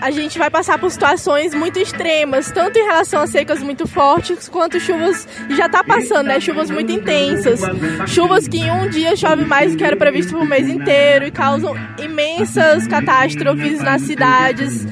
a 0.00 0.11
gente 0.11 0.38
vai 0.38 0.50
passar 0.50 0.78
por 0.78 0.90
situações 0.90 1.54
muito 1.54 1.78
extremas, 1.78 2.50
tanto 2.50 2.78
em 2.78 2.85
relação 2.85 3.23
a 3.23 3.26
secas 3.26 3.62
muito 3.62 3.87
fortes, 3.87 4.49
quanto 4.49 4.78
chuvas, 4.78 5.26
já 5.50 5.66
está 5.66 5.82
passando, 5.82 6.26
né? 6.26 6.40
Chuvas 6.40 6.70
muito 6.70 6.92
intensas. 6.92 7.61
Chuvas 8.06 8.47
que 8.47 8.59
em 8.59 8.70
um 8.70 8.88
dia 8.88 9.16
chove 9.16 9.44
mais 9.44 9.73
do 9.73 9.78
que 9.78 9.85
era 9.85 9.97
previsto 9.97 10.32
por 10.32 10.47
mês 10.47 10.68
inteiro 10.68 11.26
e 11.26 11.30
causam 11.30 11.75
imensas 11.99 12.87
catástrofes 12.87 13.80
nas 13.80 14.02
cidades 14.02 14.87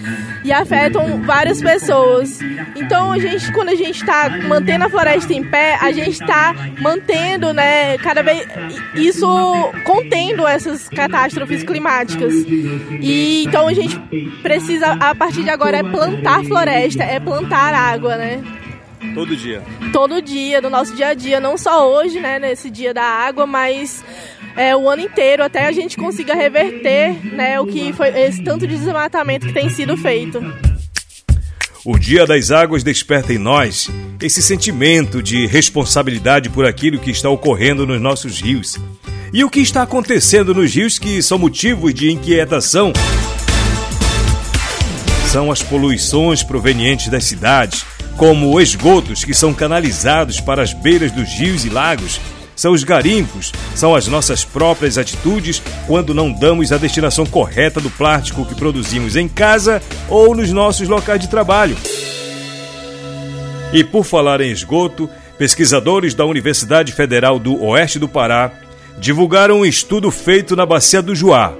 e 0.48 0.52
afetam 0.52 1.22
várias 1.24 1.60
pessoas. 1.60 2.40
Então, 2.74 3.12
a 3.12 3.18
gente, 3.18 3.52
quando 3.52 3.68
a 3.68 3.74
gente 3.74 4.00
está 4.00 4.30
mantendo 4.48 4.86
a 4.86 4.88
floresta 4.88 5.34
em 5.34 5.44
pé, 5.44 5.76
a 5.78 5.92
gente 5.92 6.22
está 6.22 6.54
mantendo, 6.80 7.52
né, 7.52 7.98
cada 7.98 8.22
vez 8.22 8.48
isso 8.94 9.26
contendo 9.84 10.46
essas 10.46 10.88
catástrofes 10.88 11.62
climáticas. 11.62 12.32
E 13.00 13.44
então 13.44 13.68
a 13.68 13.74
gente 13.74 13.98
precisa, 14.42 14.92
a 14.92 15.14
partir 15.14 15.44
de 15.44 15.50
agora, 15.50 15.76
é 15.76 15.82
plantar 15.82 16.42
floresta, 16.44 17.04
é 17.04 17.20
plantar 17.20 17.74
água, 17.74 18.16
né? 18.16 18.42
Todo 19.14 19.36
dia. 19.36 19.62
Todo 19.92 20.22
dia, 20.22 20.62
no 20.62 20.70
nosso 20.70 20.94
dia 20.94 21.08
a 21.08 21.14
dia, 21.14 21.38
não 21.40 21.58
só 21.58 21.92
hoje, 21.92 22.20
né, 22.20 22.38
nesse 22.38 22.70
dia 22.70 22.94
da 22.94 23.04
água, 23.04 23.46
mas 23.46 24.02
é, 24.58 24.74
o 24.74 24.90
ano 24.90 25.02
inteiro 25.02 25.44
até 25.44 25.68
a 25.68 25.72
gente 25.72 25.96
consiga 25.96 26.34
reverter 26.34 27.14
né, 27.32 27.60
o 27.60 27.66
que 27.66 27.92
foi 27.92 28.08
esse 28.08 28.42
tanto 28.42 28.66
de 28.66 28.76
desmatamento 28.76 29.46
que 29.46 29.52
tem 29.52 29.70
sido 29.70 29.96
feito. 29.96 30.42
O 31.84 31.96
Dia 31.96 32.26
das 32.26 32.50
Águas 32.50 32.82
desperta 32.82 33.32
em 33.32 33.38
nós 33.38 33.88
esse 34.20 34.42
sentimento 34.42 35.22
de 35.22 35.46
responsabilidade 35.46 36.50
por 36.50 36.66
aquilo 36.66 36.98
que 36.98 37.12
está 37.12 37.30
ocorrendo 37.30 37.86
nos 37.86 38.00
nossos 38.00 38.40
rios. 38.40 38.76
E 39.32 39.44
o 39.44 39.48
que 39.48 39.60
está 39.60 39.82
acontecendo 39.82 40.52
nos 40.52 40.74
rios 40.74 40.98
que 40.98 41.22
são 41.22 41.38
motivos 41.38 41.94
de 41.94 42.10
inquietação 42.10 42.92
são 45.30 45.52
as 45.52 45.62
poluições 45.62 46.42
provenientes 46.42 47.08
das 47.08 47.22
cidades, 47.22 47.86
como 48.16 48.60
esgotos 48.60 49.24
que 49.24 49.34
são 49.34 49.54
canalizados 49.54 50.40
para 50.40 50.62
as 50.62 50.72
beiras 50.72 51.12
dos 51.12 51.28
rios 51.28 51.64
e 51.64 51.68
lagos 51.68 52.18
são 52.58 52.72
os 52.72 52.82
garimpos, 52.82 53.52
são 53.72 53.94
as 53.94 54.08
nossas 54.08 54.44
próprias 54.44 54.98
atitudes 54.98 55.62
quando 55.86 56.12
não 56.12 56.32
damos 56.32 56.72
a 56.72 56.76
destinação 56.76 57.24
correta 57.24 57.80
do 57.80 57.88
plástico 57.88 58.44
que 58.44 58.56
produzimos 58.56 59.14
em 59.14 59.28
casa 59.28 59.80
ou 60.08 60.34
nos 60.34 60.50
nossos 60.50 60.88
locais 60.88 61.20
de 61.20 61.28
trabalho. 61.28 61.76
E 63.72 63.84
por 63.84 64.02
falar 64.02 64.40
em 64.40 64.50
esgoto, 64.50 65.08
pesquisadores 65.38 66.14
da 66.14 66.24
Universidade 66.24 66.90
Federal 66.90 67.38
do 67.38 67.62
Oeste 67.62 67.96
do 68.00 68.08
Pará 68.08 68.50
divulgaram 68.98 69.60
um 69.60 69.64
estudo 69.64 70.10
feito 70.10 70.56
na 70.56 70.66
Bacia 70.66 71.00
do 71.00 71.14
Juá. 71.14 71.54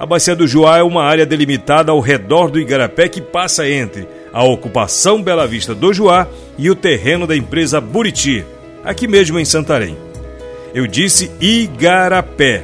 A 0.00 0.06
Bacia 0.06 0.34
do 0.34 0.46
Juá 0.46 0.78
é 0.78 0.82
uma 0.82 1.04
área 1.04 1.26
delimitada 1.26 1.92
ao 1.92 2.00
redor 2.00 2.50
do 2.50 2.58
Igarapé 2.58 3.10
que 3.10 3.20
passa 3.20 3.68
entre 3.68 4.08
a 4.32 4.42
ocupação 4.42 5.22
Bela 5.22 5.46
Vista 5.46 5.74
do 5.74 5.92
Juá 5.92 6.26
e 6.56 6.70
o 6.70 6.74
terreno 6.74 7.26
da 7.26 7.36
empresa 7.36 7.82
Buriti, 7.82 8.46
aqui 8.82 9.06
mesmo 9.06 9.38
em 9.38 9.44
Santarém. 9.44 10.05
Eu 10.74 10.86
disse 10.86 11.30
igarapé, 11.40 12.62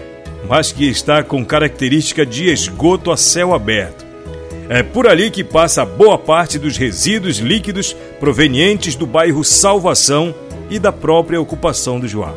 mas 0.48 0.72
que 0.72 0.88
está 0.88 1.22
com 1.22 1.44
característica 1.44 2.26
de 2.26 2.50
esgoto 2.50 3.10
a 3.10 3.16
céu 3.16 3.54
aberto. 3.54 4.04
É 4.68 4.82
por 4.82 5.06
ali 5.06 5.30
que 5.30 5.44
passa 5.44 5.84
boa 5.84 6.16
parte 6.16 6.58
dos 6.58 6.76
resíduos 6.76 7.38
líquidos 7.38 7.94
provenientes 8.18 8.94
do 8.94 9.06
bairro 9.06 9.44
Salvação 9.44 10.34
e 10.70 10.78
da 10.78 10.92
própria 10.92 11.40
ocupação 11.40 12.00
do 12.00 12.08
Joá. 12.08 12.32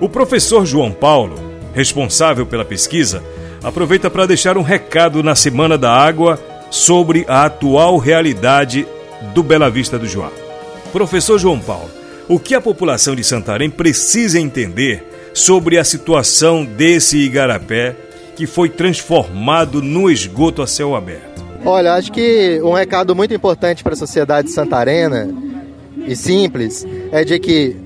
O 0.00 0.08
professor 0.08 0.64
João 0.64 0.92
Paulo, 0.92 1.36
responsável 1.74 2.46
pela 2.46 2.64
pesquisa, 2.64 3.22
aproveita 3.62 4.08
para 4.08 4.26
deixar 4.26 4.56
um 4.56 4.62
recado 4.62 5.22
na 5.22 5.34
Semana 5.34 5.76
da 5.76 5.92
Água 5.92 6.38
sobre 6.70 7.24
a 7.26 7.44
atual 7.46 7.98
realidade 7.98 8.86
do 9.34 9.42
Bela 9.42 9.68
Vista 9.68 9.98
do 9.98 10.06
Joá. 10.06 10.30
Professor 10.92 11.38
João 11.38 11.58
Paulo, 11.58 11.90
o 12.28 12.38
que 12.38 12.54
a 12.54 12.60
população 12.60 13.16
de 13.16 13.24
Santarém 13.24 13.70
precisa 13.70 14.38
entender 14.38 15.30
sobre 15.32 15.78
a 15.78 15.84
situação 15.84 16.64
desse 16.64 17.16
igarapé 17.18 17.96
que 18.36 18.46
foi 18.46 18.68
transformado 18.68 19.82
no 19.82 20.10
esgoto 20.10 20.62
a 20.62 20.66
céu 20.66 20.94
aberto? 20.94 21.42
Olha, 21.64 21.94
acho 21.94 22.12
que 22.12 22.60
um 22.62 22.72
recado 22.72 23.14
muito 23.14 23.34
importante 23.34 23.82
para 23.82 23.94
a 23.94 23.96
sociedade 23.96 24.50
santarena 24.50 25.28
e 26.06 26.14
simples 26.14 26.86
é 27.10 27.24
de 27.24 27.38
que 27.38 27.76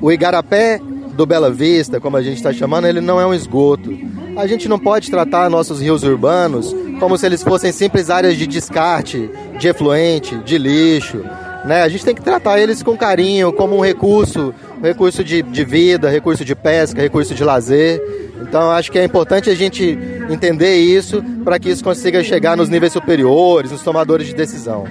o 0.00 0.10
igarapé 0.10 0.80
do 1.14 1.26
Bela 1.26 1.50
Vista, 1.50 2.00
como 2.00 2.16
a 2.16 2.22
gente 2.22 2.36
está 2.36 2.52
chamando, 2.52 2.86
ele 2.86 3.00
não 3.00 3.20
é 3.20 3.26
um 3.26 3.34
esgoto. 3.34 3.90
a 4.36 4.46
gente 4.46 4.68
não 4.68 4.78
pode 4.78 5.10
tratar 5.10 5.48
nossos 5.50 5.80
rios 5.80 6.02
urbanos 6.02 6.74
como 6.98 7.16
se 7.18 7.26
eles 7.26 7.42
fossem 7.42 7.72
simples 7.72 8.08
áreas 8.10 8.36
de 8.36 8.46
descarte, 8.46 9.30
de 9.58 9.68
efluente, 9.68 10.36
de 10.38 10.58
lixo. 10.58 11.22
Né? 11.64 11.82
A 11.82 11.88
gente 11.88 12.04
tem 12.04 12.14
que 12.14 12.22
tratar 12.22 12.60
eles 12.60 12.82
com 12.82 12.96
carinho, 12.96 13.52
como 13.52 13.76
um 13.76 13.80
recurso, 13.80 14.54
recurso 14.82 15.24
de, 15.24 15.42
de 15.42 15.64
vida, 15.64 16.10
recurso 16.10 16.44
de 16.44 16.54
pesca, 16.54 17.00
recurso 17.00 17.34
de 17.34 17.42
lazer. 17.42 18.02
Então 18.42 18.70
acho 18.70 18.92
que 18.92 18.98
é 18.98 19.04
importante 19.04 19.48
a 19.48 19.54
gente 19.54 19.98
entender 20.28 20.76
isso 20.76 21.22
para 21.42 21.58
que 21.58 21.70
isso 21.70 21.82
consiga 21.82 22.22
chegar 22.22 22.56
nos 22.56 22.68
níveis 22.68 22.92
superiores, 22.92 23.70
nos 23.70 23.82
tomadores 23.82 24.26
de 24.26 24.34
decisão. 24.34 24.84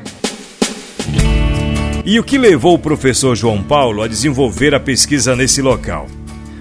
E 2.03 2.19
o 2.19 2.23
que 2.23 2.37
levou 2.37 2.73
o 2.73 2.79
professor 2.79 3.35
João 3.35 3.61
Paulo 3.63 4.01
a 4.01 4.07
desenvolver 4.07 4.73
a 4.73 4.79
pesquisa 4.79 5.35
nesse 5.35 5.61
local? 5.61 6.07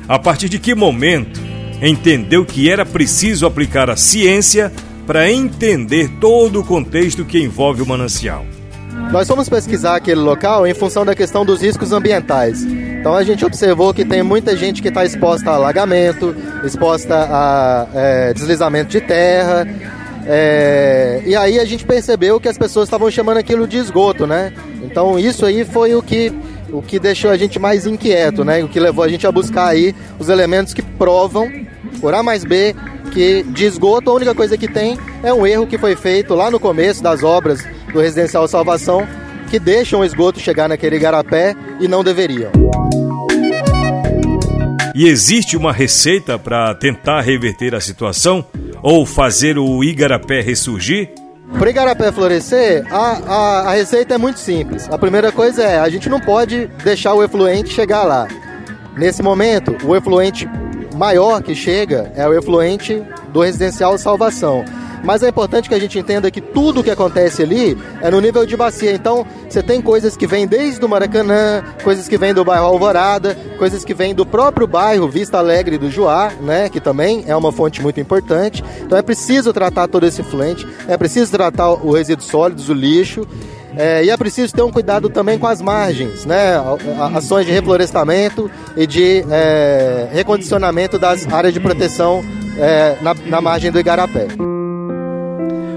A 0.06 0.18
partir 0.18 0.48
de 0.48 0.58
que 0.58 0.74
momento 0.74 1.40
entendeu 1.80 2.44
que 2.44 2.70
era 2.70 2.84
preciso 2.84 3.46
aplicar 3.46 3.90
a 3.90 3.96
ciência 3.96 4.70
para 5.06 5.32
entender 5.32 6.08
todo 6.20 6.60
o 6.60 6.64
contexto 6.64 7.24
que 7.24 7.40
envolve 7.42 7.82
o 7.82 7.86
manancial? 7.86 8.46
Nós 9.10 9.28
fomos 9.28 9.48
pesquisar 9.48 9.96
aquele 9.96 10.20
local 10.20 10.66
em 10.66 10.74
função 10.74 11.04
da 11.04 11.14
questão 11.14 11.44
dos 11.44 11.60
riscos 11.60 11.92
ambientais. 11.92 12.62
Então 12.62 13.14
a 13.14 13.22
gente 13.22 13.44
observou 13.44 13.92
que 13.92 14.04
tem 14.04 14.22
muita 14.22 14.56
gente 14.56 14.80
que 14.80 14.88
está 14.88 15.04
exposta 15.04 15.50
a 15.50 15.54
alagamento, 15.54 16.34
exposta 16.64 17.14
a 17.14 17.86
é, 17.94 18.32
deslizamento 18.32 18.90
de 18.90 19.00
terra, 19.00 19.66
é, 20.24 21.20
e 21.26 21.34
aí 21.34 21.58
a 21.58 21.64
gente 21.64 21.84
percebeu 21.84 22.38
que 22.38 22.48
as 22.48 22.56
pessoas 22.56 22.86
estavam 22.86 23.10
chamando 23.10 23.38
aquilo 23.38 23.66
de 23.66 23.78
esgoto, 23.78 24.26
né? 24.26 24.52
Então 24.82 25.18
isso 25.18 25.44
aí 25.44 25.64
foi 25.64 25.94
o 25.94 26.02
que, 26.02 26.32
o 26.70 26.80
que 26.80 26.98
deixou 26.98 27.30
a 27.30 27.36
gente 27.36 27.58
mais 27.58 27.86
inquieto, 27.86 28.44
né? 28.44 28.62
O 28.62 28.68
que 28.68 28.78
levou 28.78 29.04
a 29.04 29.08
gente 29.08 29.26
a 29.26 29.32
buscar 29.32 29.68
aí 29.68 29.94
os 30.18 30.28
elementos 30.28 30.72
que 30.72 30.82
provam, 30.82 31.50
por 32.00 32.14
A 32.14 32.22
mais 32.22 32.44
B, 32.44 32.74
que 33.12 33.42
de 33.42 33.64
esgoto 33.64 34.10
a 34.10 34.14
única 34.14 34.34
coisa 34.34 34.56
que 34.56 34.68
tem 34.68 34.98
é 35.22 35.32
um 35.32 35.46
erro 35.46 35.66
que 35.66 35.78
foi 35.78 35.94
feito 35.94 36.34
lá 36.34 36.50
no 36.50 36.58
começo 36.58 37.02
das 37.02 37.22
obras 37.22 37.64
do 37.92 38.00
Residencial 38.00 38.48
Salvação, 38.48 39.06
que 39.48 39.58
deixam 39.58 40.00
o 40.00 40.04
esgoto 40.04 40.40
chegar 40.40 40.68
naquele 40.68 40.96
igarapé 40.96 41.54
e 41.78 41.86
não 41.86 42.02
deveriam. 42.02 42.50
E 44.94 45.06
existe 45.06 45.56
uma 45.56 45.72
receita 45.72 46.38
para 46.38 46.74
tentar 46.74 47.20
reverter 47.20 47.74
a 47.74 47.80
situação? 47.80 48.46
ou 48.82 49.06
fazer 49.06 49.56
o 49.56 49.84
igarapé 49.84 50.40
ressurgir? 50.40 51.10
Para 51.56 51.66
o 51.66 51.70
igarapé 51.70 52.10
florescer, 52.10 52.84
a, 52.90 52.96
a, 52.96 53.60
a 53.70 53.72
receita 53.74 54.14
é 54.14 54.18
muito 54.18 54.40
simples. 54.40 54.88
A 54.90 54.98
primeira 54.98 55.30
coisa 55.30 55.62
é, 55.62 55.78
a 55.78 55.88
gente 55.88 56.08
não 56.08 56.18
pode 56.18 56.66
deixar 56.82 57.14
o 57.14 57.22
efluente 57.22 57.72
chegar 57.72 58.02
lá. 58.02 58.26
Nesse 58.96 59.22
momento, 59.22 59.76
o 59.86 59.94
efluente 59.94 60.48
maior 60.92 61.42
que 61.42 61.54
chega 61.54 62.12
é 62.14 62.26
o 62.26 62.34
efluente 62.34 63.02
do 63.32 63.40
residencial 63.40 63.96
Salvação. 63.98 64.64
Mas 65.04 65.22
é 65.22 65.28
importante 65.28 65.68
que 65.68 65.74
a 65.74 65.80
gente 65.80 65.98
entenda 65.98 66.30
que 66.30 66.40
tudo 66.40 66.80
o 66.80 66.84
que 66.84 66.90
acontece 66.90 67.42
ali 67.42 67.76
é 68.00 68.10
no 68.10 68.20
nível 68.20 68.46
de 68.46 68.56
bacia. 68.56 68.92
Então, 68.92 69.26
você 69.48 69.62
tem 69.62 69.82
coisas 69.82 70.16
que 70.16 70.26
vêm 70.26 70.46
desde 70.46 70.84
o 70.84 70.88
Maracanã, 70.88 71.62
coisas 71.82 72.06
que 72.06 72.16
vêm 72.16 72.32
do 72.32 72.44
bairro 72.44 72.66
Alvorada, 72.66 73.36
coisas 73.58 73.84
que 73.84 73.94
vêm 73.94 74.14
do 74.14 74.24
próprio 74.24 74.66
bairro 74.66 75.08
Vista 75.08 75.38
Alegre 75.38 75.76
do 75.76 75.90
Juá, 75.90 76.32
né, 76.40 76.68
que 76.68 76.80
também 76.80 77.24
é 77.26 77.34
uma 77.34 77.50
fonte 77.50 77.82
muito 77.82 77.98
importante. 77.98 78.62
Então, 78.80 78.96
é 78.96 79.02
preciso 79.02 79.52
tratar 79.52 79.88
todo 79.88 80.06
esse 80.06 80.22
fluente, 80.22 80.66
é 80.86 80.96
preciso 80.96 81.32
tratar 81.32 81.70
o 81.70 81.90
resíduos 81.90 82.28
sólidos, 82.28 82.68
o 82.68 82.74
lixo. 82.74 83.26
É, 83.76 84.04
e 84.04 84.10
é 84.10 84.16
preciso 84.16 84.54
ter 84.54 84.62
um 84.62 84.70
cuidado 84.70 85.08
também 85.08 85.38
com 85.38 85.46
as 85.46 85.62
margens, 85.62 86.26
né? 86.26 86.54
Ações 87.14 87.46
de 87.46 87.52
reflorestamento 87.52 88.50
e 88.76 88.86
de 88.86 89.24
é, 89.30 90.08
recondicionamento 90.12 90.98
das 90.98 91.26
áreas 91.32 91.54
de 91.54 91.60
proteção 91.60 92.22
é, 92.58 92.96
na, 93.00 93.14
na 93.14 93.40
margem 93.40 93.70
do 93.70 93.80
Igarapé. 93.80 94.28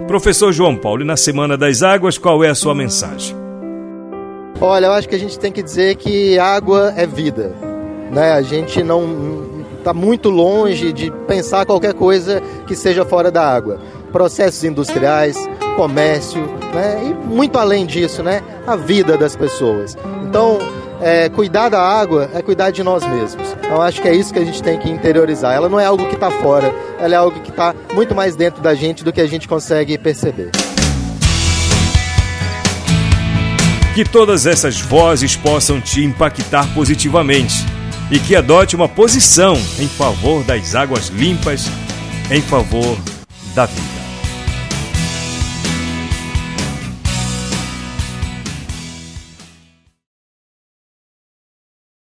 Professor 0.08 0.52
João 0.52 0.75
Paulo, 0.75 1.02
e 1.02 1.06
na 1.06 1.18
Semana 1.18 1.58
das 1.58 1.82
Águas, 1.82 2.18
qual 2.18 2.44
é 2.44 2.50
a 2.50 2.56
sua 2.56 2.75
mensagem? 2.75 3.36
Olha, 4.62 4.86
eu 4.86 4.94
acho 4.94 5.10
que 5.10 5.16
a 5.16 5.20
gente 5.20 5.38
tem 5.39 5.52
que 5.52 5.63
dizer 5.63 5.96
que 5.96 6.38
água 6.38 6.93
é 6.96 7.08
vida. 7.08 7.54
Né? 8.12 8.34
A 8.34 8.41
gente 8.41 8.84
não 8.84 9.63
está 9.78 9.93
muito 9.93 10.30
longe 10.30 10.93
de 10.93 11.12
pensar 11.28 11.65
qualquer 11.65 11.93
coisa 11.93 12.41
que 12.65 12.76
seja 12.76 13.06
fora 13.06 13.30
da 13.30 13.48
água. 13.48 13.80
Processos 14.15 14.63
industriais, 14.63 15.36
comércio, 15.75 16.39
né? 16.73 17.01
e 17.04 17.13
muito 17.28 17.58
além 17.58 17.86
disso, 17.86 18.23
né? 18.23 18.41
a 18.65 18.78
vida 18.78 19.17
das 19.17 19.36
pessoas. 19.36 19.97
Então, 20.23 20.58
é, 21.01 21.28
cuidar 21.28 21.67
da 21.67 21.82
água 21.82 22.30
é 22.34 22.41
cuidar 22.41 22.71
de 22.71 22.82
nós 22.82 23.06
mesmos. 23.06 23.45
Então 23.60 23.82
acho 23.82 24.01
que 24.01 24.08
é 24.08 24.15
isso 24.15 24.32
que 24.32 24.39
a 24.39 24.45
gente 24.45 24.63
tem 24.63 24.80
que 24.80 24.89
interiorizar. 24.89 25.54
Ela 25.54 25.67
não 25.67 25.78
é 25.78 25.84
algo 25.84 26.08
que 26.08 26.15
está 26.15 26.32
fora, 26.32 26.73
ela 26.97 27.13
é 27.13 27.17
algo 27.17 27.41
que 27.41 27.49
está 27.49 27.75
muito 27.93 28.15
mais 28.15 28.38
dentro 28.38 28.62
da 28.62 28.73
gente 28.73 29.04
do 29.04 29.12
que 29.12 29.19
a 29.19 29.28
gente 29.28 29.49
consegue 29.49 29.97
perceber. 29.97 30.51
Que 33.93 34.06
todas 34.06 34.45
essas 34.45 34.80
vozes 34.80 35.36
possam 35.36 35.82
te 35.82 36.01
impactar 36.06 36.73
positivamente 36.73 37.65
e 38.10 38.17
que 38.17 38.34
adote 38.34 38.78
uma 38.78 38.88
posição 38.88 39.56
em 39.78 39.89
favor 39.89 40.41
das 40.45 40.73
águas 40.73 41.10
limpas, 41.10 41.65
em 42.32 42.41
favor 42.41 42.97
da 43.54 43.65
vida. 43.65 43.94